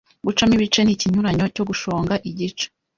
[0.25, 2.65] Gucamo ibice ni ikinyuranyo cyo gushonga igice